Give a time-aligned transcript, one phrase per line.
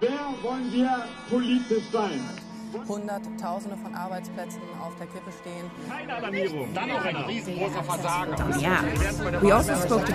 [0.00, 0.10] Wer
[0.42, 2.20] wollen wir politisch sein?
[2.86, 5.68] Hunderttausende von Arbeitsplätzen auf der Kippe stehen.
[5.88, 6.72] Keine Alarmierung.
[6.74, 8.36] Dann noch ein riesengroßer Versager.
[8.60, 8.84] Yeah.
[9.42, 10.12] We also spoke to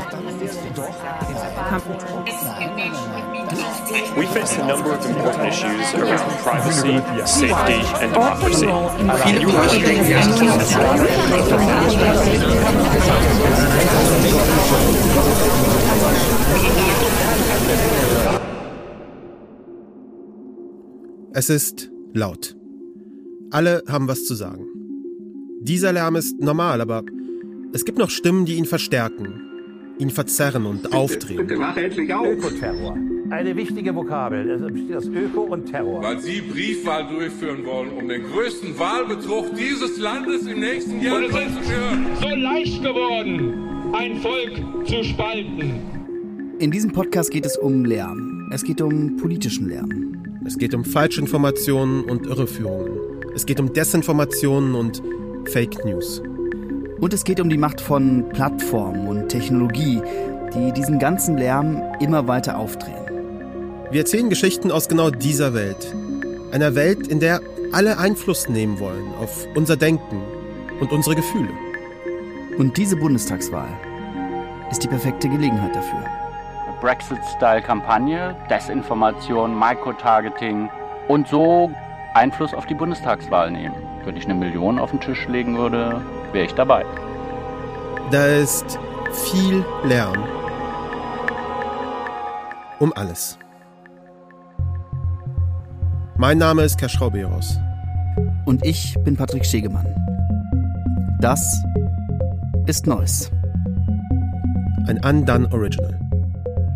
[4.15, 8.67] We face a number of important issues around privacy, safety, and democracy.
[21.35, 22.55] Es ist laut.
[23.49, 24.67] Alle haben was zu sagen.
[25.61, 27.03] Dieser Lärm ist normal, aber
[27.73, 29.41] es gibt noch Stimmen, die ihn verstärken,
[29.97, 31.47] ihn verzerren und aufdrehen.
[31.47, 32.27] Bitte wach endlich auf.
[32.27, 32.95] Ökoterror.
[33.31, 34.47] Eine wichtige Vokabel.
[34.47, 36.03] Es besteht aus Öko und Terror.
[36.03, 42.05] Weil Sie Briefwahl durchführen wollen, um den größten Wahlbetrug dieses Landes im nächsten Jahr durchzuführen.
[42.21, 43.53] so leicht geworden,
[43.93, 45.81] ein Volk zu spalten.
[46.59, 48.49] In diesem Podcast geht es um Lärm.
[48.51, 50.22] Es geht um politischen Lärm.
[50.45, 52.99] Es geht um Falschinformationen und Irreführungen.
[53.33, 55.01] Es geht um Desinformationen und
[55.45, 56.21] Fake News.
[56.99, 60.01] Und es geht um die Macht von Plattformen und Technologie,
[60.53, 63.05] die diesen ganzen Lärm immer weiter aufdrehen.
[63.89, 65.93] Wir erzählen Geschichten aus genau dieser Welt.
[66.51, 67.41] Einer Welt, in der
[67.71, 70.21] alle Einfluss nehmen wollen auf unser Denken
[70.81, 71.51] und unsere Gefühle.
[72.57, 73.69] Und diese Bundestagswahl
[74.69, 76.05] ist die perfekte Gelegenheit dafür.
[76.83, 80.69] Brexit-Style-Kampagne, Desinformation, Microtargeting
[81.07, 81.71] und so
[82.13, 83.73] Einfluss auf die Bundestagswahl nehmen.
[84.03, 86.01] Wenn ich eine Million auf den Tisch legen würde,
[86.33, 86.85] wäre ich dabei.
[88.11, 88.77] Da ist
[89.13, 90.25] viel Lärm.
[92.79, 93.39] Um alles.
[96.17, 97.57] Mein Name ist Keschrau Beros.
[98.43, 99.87] Und ich bin Patrick Stegemann.
[101.21, 101.63] Das
[102.65, 103.31] ist Neues.
[104.85, 106.02] Ein Undone Original.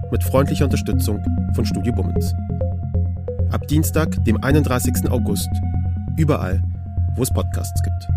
[0.09, 1.21] Mit freundlicher Unterstützung
[1.53, 2.33] von Studio Bummens.
[3.51, 5.09] Ab Dienstag, dem 31.
[5.09, 5.49] August,
[6.15, 6.61] überall,
[7.15, 8.16] wo es Podcasts gibt.